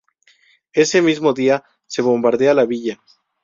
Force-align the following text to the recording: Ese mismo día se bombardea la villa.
Ese 0.73 0.99
mismo 1.03 1.31
día 1.31 1.63
se 1.85 2.01
bombardea 2.01 2.55
la 2.55 2.65
villa. 2.65 2.99